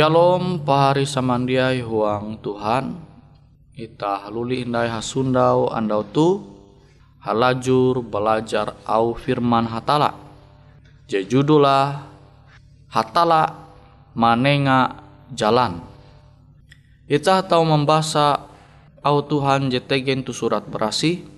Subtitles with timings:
[0.00, 2.96] Shalom pahari samandiai huang Tuhan.
[3.76, 6.40] Ita haluli indai hasundau andau tu
[7.20, 10.16] Halajur belajar au firman hatala.
[11.04, 12.00] Jejudulah
[12.88, 13.52] Hatala
[14.16, 15.04] manenga
[15.36, 15.84] jalan.
[17.04, 18.48] Ita tahu membaca
[19.04, 21.28] au Tuhan jetegen tu surat berasi.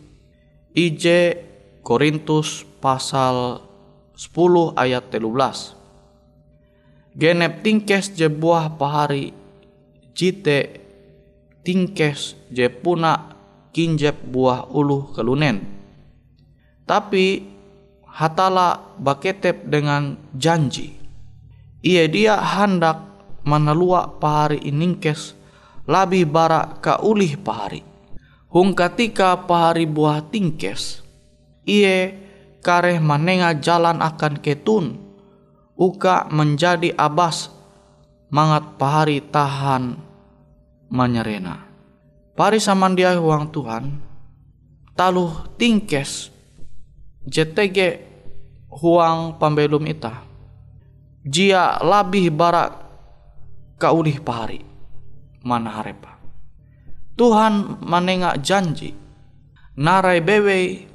[0.71, 1.35] IJ
[1.83, 3.59] Korintus pasal
[4.15, 5.82] 10 ayat 13
[7.17, 9.33] genep tingkes je buah pahari
[10.13, 10.81] jite
[11.65, 13.37] tingkes je puna
[13.73, 15.65] kinjep buah ulu kelunen.
[16.85, 17.41] Tapi
[18.05, 20.93] hatala baketep dengan janji.
[21.83, 23.01] Ia dia hendak
[23.43, 25.35] menelua pahari iningkes
[25.89, 27.83] lebih bara ka ulih pahari.
[28.53, 31.01] Hung ketika pahari buah tingkes
[31.65, 32.11] ia
[32.63, 34.99] kareh manenga jalan akan ketun
[35.77, 37.51] uka menjadi abas
[38.33, 39.97] mangat pahari tahan
[40.89, 41.69] menyerena.
[42.33, 44.01] Pari samandia uang Tuhan,
[44.97, 46.33] taluh tingkes
[47.29, 48.01] JTG
[48.73, 50.25] huang pambelum ita.
[51.23, 52.83] Jia labih barak
[53.79, 54.65] kaulih pahari
[55.47, 56.19] mana harepa.
[57.15, 58.97] Tuhan manenga janji
[59.77, 60.89] narai bewe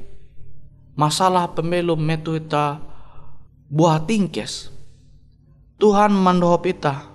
[0.98, 2.82] masalah pembelum metu ita
[3.68, 4.72] buah tingkes
[5.78, 7.06] Tuhan mandohop ita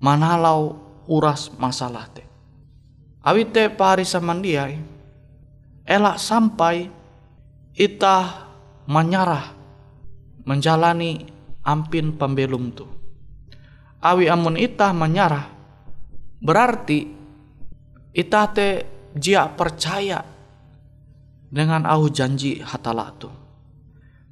[0.00, 2.24] manalau uras masalah te.
[3.20, 4.76] Awite pari samandiai
[5.84, 6.88] elak sampai
[7.76, 8.48] ita
[8.88, 9.52] menyarah
[10.48, 11.28] menjalani
[11.60, 12.88] ampin pembelum tu.
[14.00, 15.48] Awi amun itah menyarah
[16.40, 17.08] berarti
[18.16, 18.68] itah te
[19.12, 20.24] jia percaya
[21.52, 23.43] dengan au janji hatala tu.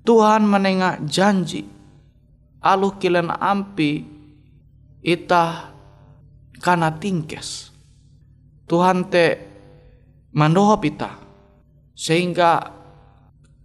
[0.02, 1.62] Tuhan menengah janji
[2.58, 4.02] alu kilen ampi
[4.98, 5.70] itah
[6.58, 7.70] kana tingkes.
[8.66, 9.38] Tuhan te
[10.34, 11.22] mandohop ita
[11.94, 12.70] sehingga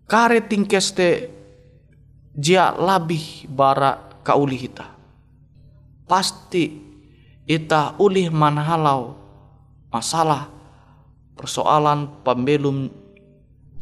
[0.05, 1.09] kare tingkes te
[2.37, 4.93] jia labih bara kauli ita.
[6.05, 6.69] Pasti
[7.49, 9.17] ita ulih manhalau
[9.89, 10.53] masalah
[11.33, 12.93] persoalan pembelum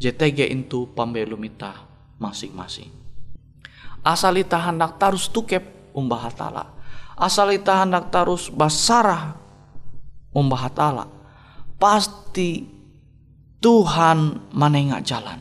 [0.00, 1.85] JTG itu pembelum ita
[2.16, 2.92] masing-masing.
[4.06, 6.76] Asal ita hendak tarus tukep umbah hatala
[7.16, 9.34] asal ita hendak terus basarah
[10.36, 11.08] umbah hatala
[11.80, 12.76] pasti
[13.56, 15.40] Tuhan menengah jalan.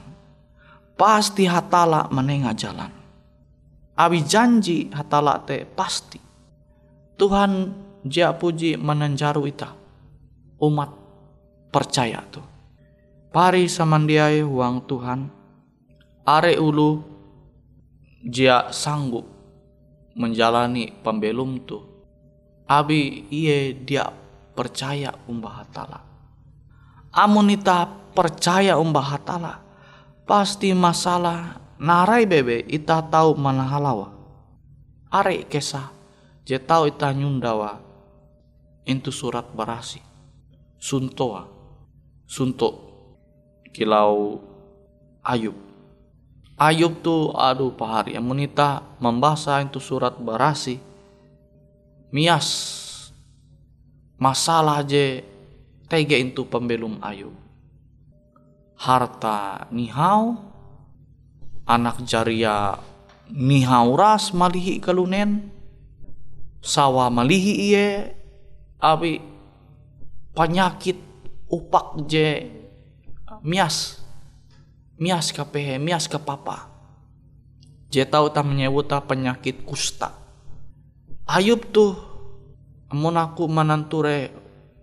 [0.95, 2.89] Pasti hatala menengah jalan.
[3.93, 6.17] Abi janji hatala te pasti.
[7.19, 7.75] Tuhan
[8.07, 9.75] jia puji menenjaru ita.
[10.57, 10.89] Umat
[11.69, 12.39] percaya tu.
[13.29, 15.19] Pari samandiai uang Tuhan
[16.25, 17.05] are ulu
[18.25, 19.29] jia sanggup
[20.17, 21.77] menjalani pembelum tu.
[22.65, 24.09] Abi iye dia
[24.57, 26.01] percaya umbah hatala.
[27.13, 27.85] Amun ita
[28.17, 29.53] percaya umbah hatala
[30.25, 34.09] pasti masalah narai bebe ita tahu mana halawa.
[35.13, 35.93] Are kesah
[36.41, 37.85] je tahu ita nyundawa.
[38.85, 40.01] Itu surat barasi.
[40.81, 41.53] Suntoa.
[42.25, 42.69] Sunto
[43.69, 44.41] kilau
[45.21, 45.53] ayub
[46.55, 50.79] Ayub tu aduh pahari amunita membaca itu surat barasi.
[52.15, 52.47] Mias
[54.15, 55.19] masalah je
[55.91, 57.35] tege itu pembelum Ayub.
[58.79, 60.39] Harta nihau
[61.67, 62.79] anak jaria
[63.27, 65.51] nihau ras malihi kalunen
[66.63, 68.15] sawa malihi iye
[68.79, 69.19] abi
[70.31, 70.95] penyakit
[71.51, 72.47] upak je.
[73.43, 74.04] Mias
[74.95, 76.71] mias ke pehe, mias ke papa.
[77.91, 80.11] Dia tahu tak menyebut penyakit kusta.
[81.25, 81.95] Ayub tuh
[82.91, 84.29] amun aku mananture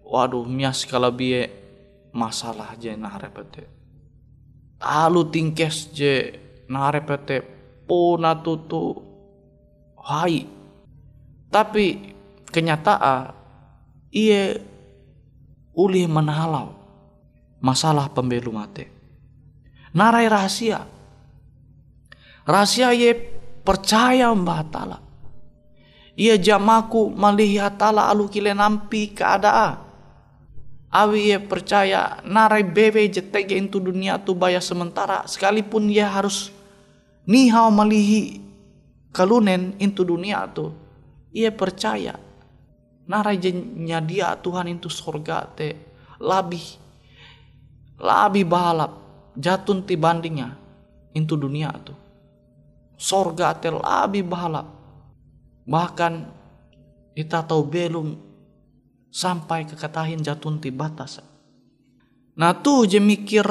[0.02, 1.48] waduh mias kalau biye
[2.12, 3.68] masalah je nah repete.
[4.82, 6.34] Lalu tingkes je
[6.68, 7.44] nah repete
[7.86, 8.96] puna tutu
[10.02, 10.44] hai.
[11.52, 12.16] Tapi
[12.48, 13.36] kenyataan
[14.12, 14.56] ia
[15.76, 16.76] ulih menhalau
[17.60, 19.01] masalah pembelu mate
[19.92, 20.84] narai rahasia.
[22.48, 23.14] Rahasia ye
[23.62, 24.98] percaya mbah tala.
[26.18, 29.80] Ia jamaku malihi hatala alu kile nampi keadaan.
[30.92, 36.52] Awi ye percaya narai bebe jetege itu dunia tu baya sementara sekalipun ia harus
[37.24, 38.44] nihau malihi
[39.08, 40.76] kalunen itu dunia tu.
[41.32, 42.20] Ia percaya
[43.08, 45.74] narai jenya dia Tuhan itu sorga te
[46.20, 46.78] labih
[47.98, 49.01] labih balap
[49.36, 50.58] jatun ti bandingnya.
[51.12, 51.92] Into dunia tu
[52.96, 54.64] sorga tel lebih bahalap
[55.68, 56.24] bahkan
[57.12, 58.16] kita tahu belum
[59.12, 61.20] sampai ke katahin jatun ti batas.
[62.32, 63.44] Nah tu je mikir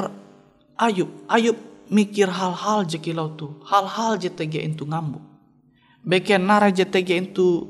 [0.74, 1.58] ayub ayub
[1.94, 3.62] mikir hal-hal je kilau tu.
[3.70, 5.32] Hal-hal je tege itu ngambu
[6.01, 7.70] beken nara je tege itu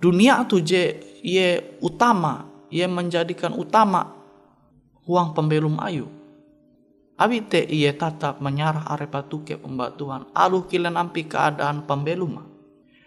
[0.00, 4.16] dunia tu je ye utama ye menjadikan utama
[5.04, 6.08] uang pembelum ayub
[7.18, 10.30] Abite ia tatap menyarah arepa tuke pembatuan.
[10.38, 12.46] Alu kilen ampi keadaan pembeluma.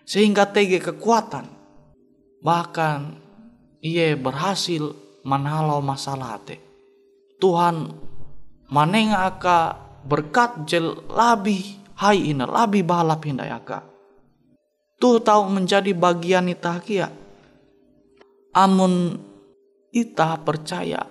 [0.04, 1.48] Sehingga tege kekuatan.
[2.44, 3.00] Bahkan
[3.80, 4.92] ia berhasil
[5.24, 6.60] menhalau masalah te.
[7.40, 7.88] Tuhan
[8.68, 13.80] manenga aka berkat jel labi hai ina labi balap hindai aka.
[15.00, 17.08] Tuh tahu menjadi bagian itahakia.
[18.52, 19.16] Amun
[19.96, 21.08] ita percaya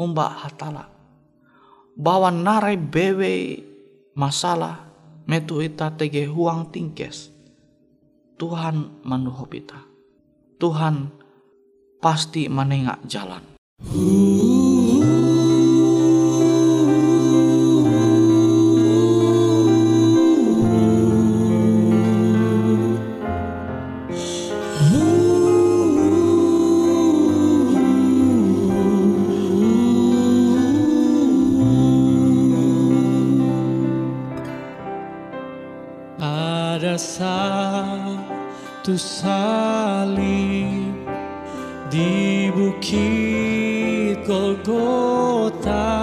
[0.00, 0.91] umbah hatala
[1.96, 3.62] bawa narai bewe
[4.16, 4.88] masalah
[5.28, 7.30] metu ita tege huang tingkes.
[8.36, 9.80] Tuhan manuhop ita.
[10.58, 11.14] Tuhan
[12.02, 13.42] pasti menengak jalan.
[42.32, 46.01] Di bukit Golgota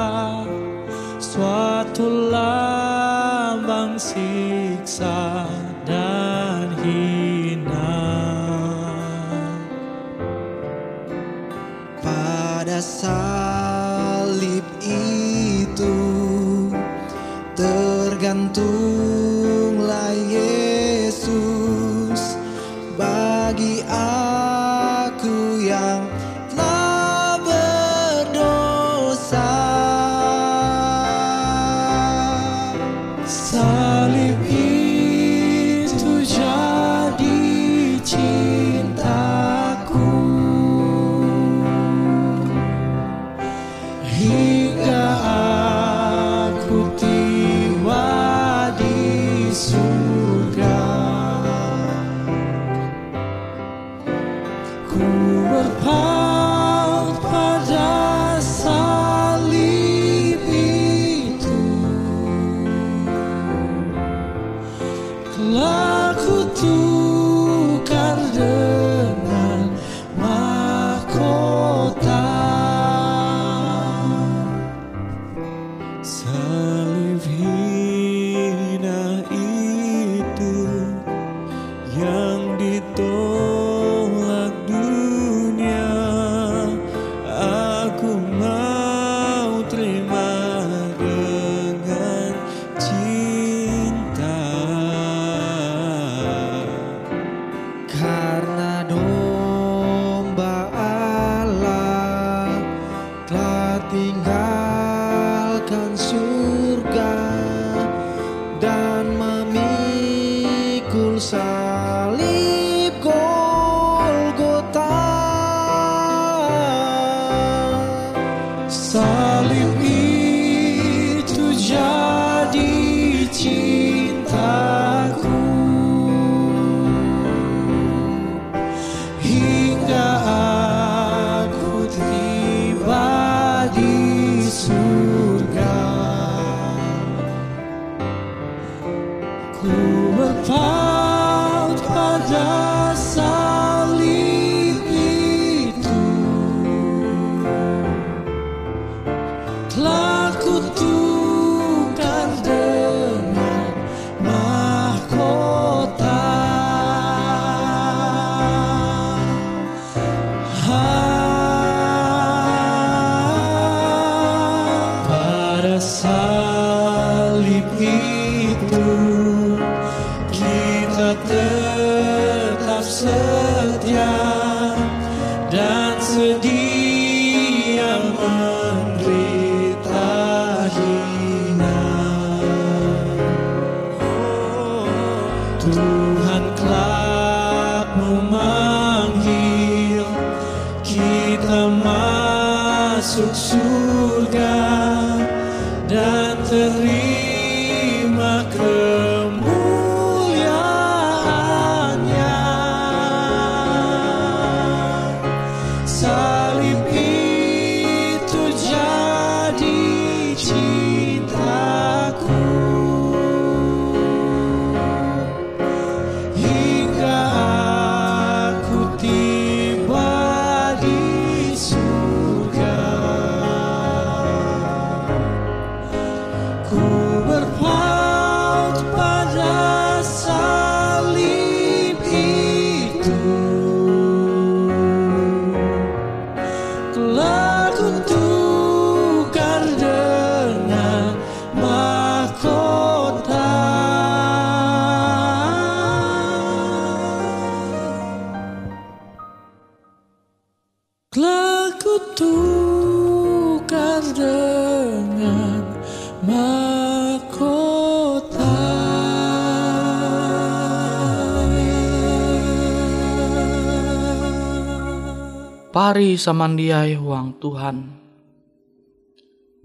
[265.90, 267.82] Pari samandiai huang Tuhan.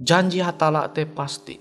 [0.01, 1.53] Janji hatala te pasti.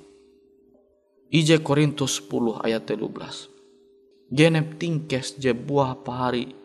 [1.36, 4.32] Ije Korintus 10 ayat 13.
[4.32, 6.56] Genep tingkes je buah pahari.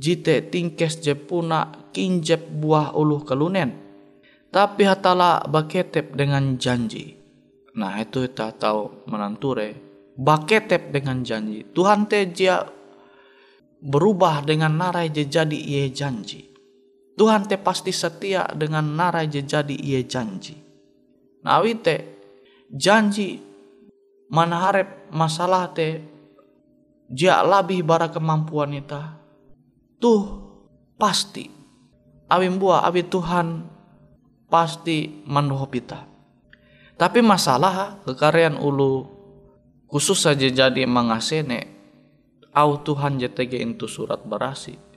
[0.00, 3.68] Jite tingkes je puna kinjep buah uluh kelunen.
[4.48, 7.20] Tapi hatala baketep dengan janji.
[7.76, 9.76] Nah itu kita tahu menanture.
[10.16, 11.68] Baketep dengan janji.
[11.68, 12.64] Tuhan te dia
[13.84, 16.49] berubah dengan narai je jadi ia janji.
[17.20, 20.56] Tuhan te pasti setia dengan narai je jadi ia janji.
[21.44, 21.96] Nah te
[22.72, 23.36] janji
[24.32, 26.00] manaharep masalah te
[27.12, 29.20] dia lebih bara kemampuan ita.
[30.00, 30.24] Tuh
[30.96, 31.44] pasti.
[32.32, 33.68] Awin buah awi Tuhan
[34.48, 36.00] pasti mandohop ita.
[36.96, 39.04] Tapi masalah kekarian ulu
[39.92, 41.68] khusus saja jadi mangasene
[42.56, 44.89] au Tuhan JTG itu surat berasi.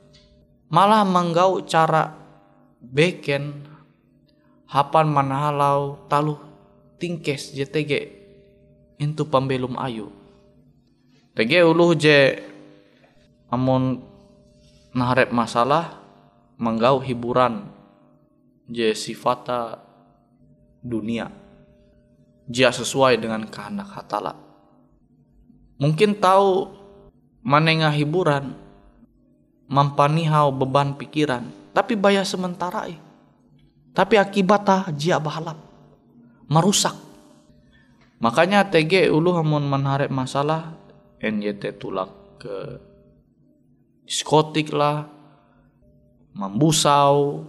[0.74, 2.18] Malah menggau cara
[2.82, 3.62] beken
[4.66, 6.34] hapan manahalau talu
[6.98, 7.92] tingkes JTG
[8.98, 10.10] itu pembelum ayu.
[11.38, 12.42] TG ulu je
[13.54, 14.02] amun
[14.98, 16.02] naharep masalah
[16.58, 17.70] menggau hiburan
[18.66, 19.78] je sifata
[20.82, 21.30] dunia
[22.50, 24.38] jia sesuai dengan kehendak hatala
[25.82, 26.70] mungkin tahu
[27.42, 28.63] manenga hiburan
[29.74, 31.50] mampanihau beban pikiran.
[31.74, 33.02] Tapi baya sementara eh.
[33.98, 35.58] tapi akibatnya jia bahalap.
[36.46, 36.94] Merusak.
[38.22, 40.78] Makanya TG ulu hamun menharap masalah
[41.18, 42.78] NYT tulak ke
[44.06, 45.10] diskotik lah
[46.38, 47.46] membusau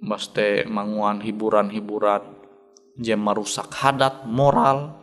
[0.00, 2.24] mesti manguan hiburan-hiburan
[2.96, 4.96] jam merusak hadat moral.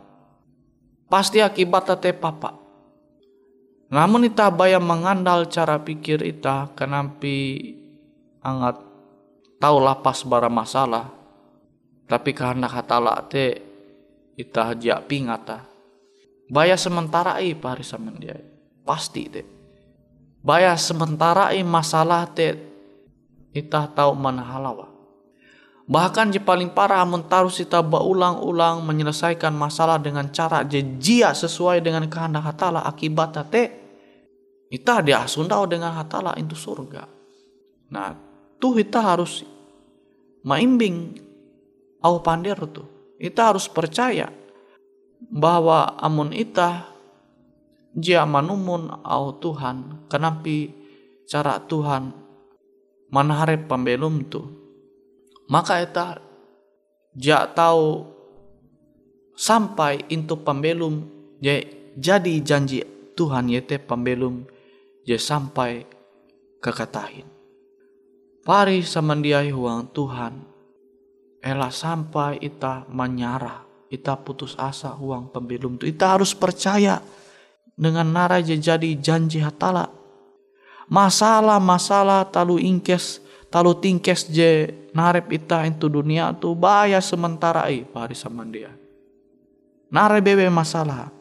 [1.06, 2.63] Pasti akibatnya teh papa
[3.94, 7.70] namun ita bayang mengandal cara pikir ita kenampi
[8.42, 8.82] angat
[9.62, 11.14] tahu lapas bara masalah.
[12.10, 13.62] Tapi karena hatala te
[14.34, 15.62] ita hajak pingata.
[16.50, 18.34] Bayar sementara i pari sama dia
[18.82, 19.46] pasti te.
[20.42, 22.58] Bayar sementara i masalah te
[23.54, 24.90] ita tahu mana halawa
[25.84, 32.08] bahkan je paling parah amun tarus ita berulang-ulang menyelesaikan masalah dengan cara jejia sesuai dengan
[32.08, 33.83] kehendak hatala akibat te
[34.72, 37.04] ita dia sundau dengan hatala itu surga.
[37.92, 38.16] Nah
[38.60, 39.44] tuh ita harus
[40.44, 41.20] maimbing
[42.04, 44.28] au pandir tuh ita harus percaya
[45.30, 46.90] bahwa amun ita
[47.94, 50.06] jia manumun au Tuhan.
[50.10, 50.58] Kenapi
[51.24, 52.12] cara Tuhan
[53.08, 54.42] manharep pembelum tu.
[55.48, 56.18] Maka ita
[57.14, 58.04] jia tahu
[59.38, 61.06] sampai into pembelum
[61.94, 62.82] jadi janji
[63.14, 64.46] Tuhan yete pembelum
[65.04, 65.84] je sampai
[66.58, 67.28] kekatahin
[68.42, 70.34] pari samandiai huang Tuhan
[71.44, 73.64] ela sampai ita menyarah
[73.94, 75.94] kita putus asa uang pembelum itu.
[75.94, 76.98] Kita harus percaya
[77.78, 79.86] dengan nara jadi janji hatala.
[80.90, 83.22] Masalah-masalah talu ingkes,
[83.54, 88.74] talu tingkes je narep ita itu dunia tu bahaya sementara i pari sama dia.
[89.94, 91.14] Nare bebe masalah.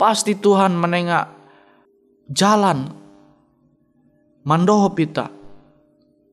[0.00, 1.28] Pasti Tuhan menengak
[2.32, 2.88] jalan.
[4.42, 5.30] Mandoho pita.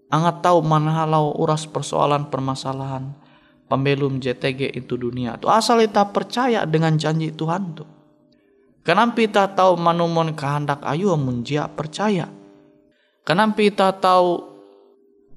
[0.09, 3.13] Angat tahu mana halau uras persoalan permasalahan
[3.69, 5.45] pembelum JTG itu dunia tu.
[5.45, 7.85] Asal kita percaya dengan janji Tuhan tu.
[8.81, 12.25] Kenapa kita tahu manumon kehendak ayu munjia percaya.
[13.21, 14.41] Kenapa kita tahu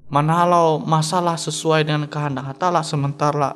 [0.09, 3.53] manalau masalah sesuai dengan kehendak hatala sementara.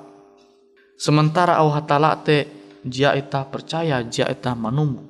[1.02, 2.46] Sementara au hatala te
[2.86, 5.02] jia ita percaya jia ita manumu.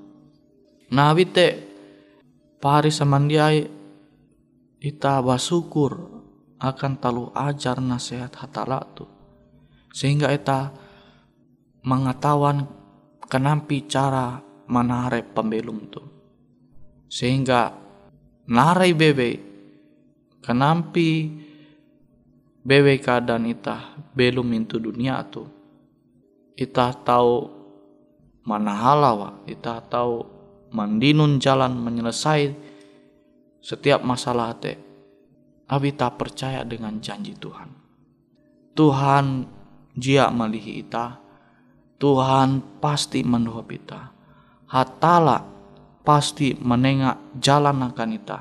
[0.88, 1.67] Nah wite
[2.58, 3.70] pari samandiai
[4.82, 5.98] ita basukur
[6.58, 9.06] akan talu ajar nasihat hatala tu.
[9.94, 10.74] Sehingga eta
[11.86, 12.66] mengetahuan
[13.26, 16.02] kenampi cara menare pembelum tu.
[17.08, 17.74] Sehingga
[18.50, 19.32] narai bebe
[20.42, 21.10] kenampi
[22.62, 25.46] bebe keadaan ita belum itu dunia tu.
[26.58, 27.54] Ita tahu
[28.50, 30.37] mana halawa ita tahu
[30.72, 32.52] mandinun jalan menyelesai
[33.64, 34.80] setiap masalah te
[35.68, 37.70] abi tak percaya dengan janji Tuhan.
[38.78, 39.26] Tuhan
[39.98, 41.20] jia malihi ita.
[41.98, 44.14] Tuhan pasti mendoa ita.
[44.70, 45.42] Hatala
[46.06, 48.40] pasti menengak jalan akan ita.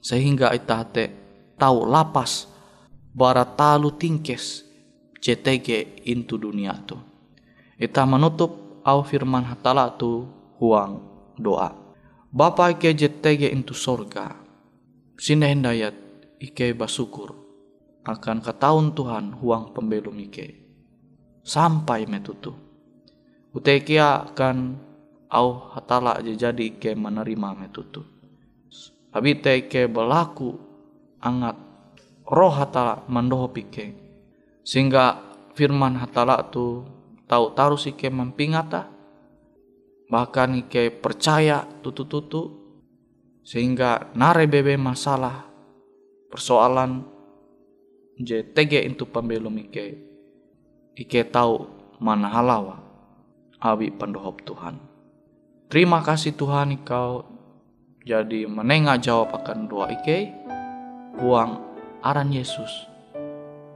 [0.00, 1.12] Sehingga ita te
[1.60, 2.48] tahu lapas
[3.54, 4.64] talu tingkes
[5.20, 6.96] CTG into dunia tu.
[7.76, 11.74] Ita menutup au firman hatala tu huang doa.
[12.34, 14.34] Bapa ike JTG into sorga.
[15.14, 15.94] Sini hendayat
[16.42, 17.34] ike basukur
[18.04, 20.60] akan ketahuan Tuhan huang pembelum ike.
[21.44, 22.56] Sampai metutu.
[23.54, 24.80] Utekia akan
[25.30, 28.02] au hatala aja jadi ke menerima metutu.
[29.14, 30.58] Tapi teke berlaku
[31.22, 31.54] angat
[32.26, 33.94] roh hatala mandoho pike
[34.64, 35.20] sehingga
[35.52, 36.82] firman hatala tu
[37.28, 38.88] tahu taruh ike mempingata
[40.14, 42.54] bahkan ike percaya tutu-tutu
[43.42, 45.42] sehingga nare bebe masalah
[46.30, 47.02] persoalan
[48.22, 49.98] je tege itu pembelum ike
[50.94, 51.66] ike tahu
[51.98, 52.78] mana halawa
[53.58, 54.78] awi pendohop Tuhan
[55.66, 57.26] terima kasih Tuhan kau
[58.06, 60.30] jadi menengah jawab akan doa ike
[61.18, 61.58] buang
[62.06, 62.94] aran Yesus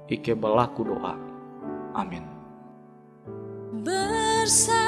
[0.09, 1.12] Ike belaku doa.
[1.92, 2.24] Amin.
[3.85, 4.88] Bersabdalah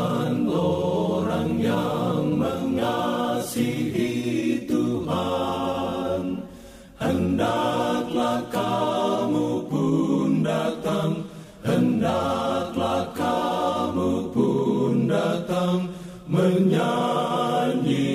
[16.61, 18.13] Menyanyi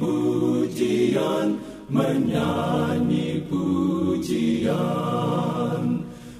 [0.00, 1.60] pujian
[1.92, 4.72] Menyanyi pujian.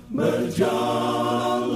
[0.08, 1.68] Berjalan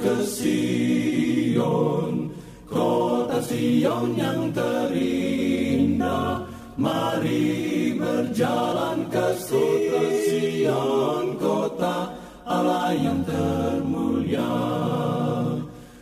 [0.00, 2.32] ke Sion
[2.64, 6.48] Kota Sion yang terindah.
[6.80, 12.16] Mari berjalan ke Sion Kota
[12.48, 14.48] Allah yang termulia.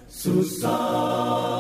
[0.07, 1.58] Susahlah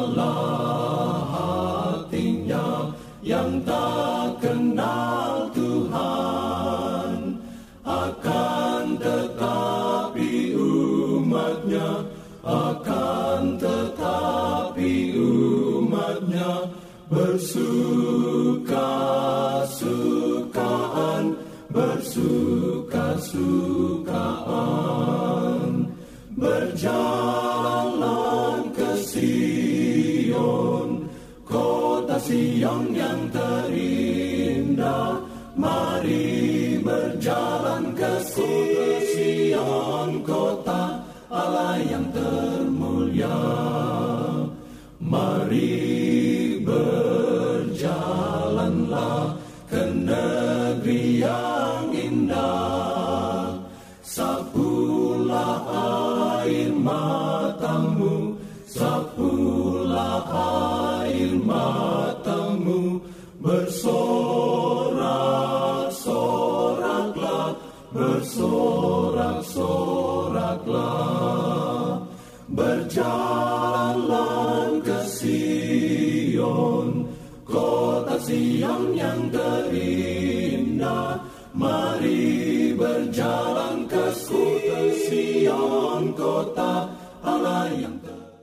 [32.92, 35.24] yang terindah
[35.58, 41.02] Mari berjalan ke Sion kota.
[41.32, 43.40] Allah yang termulia
[45.00, 45.97] Mari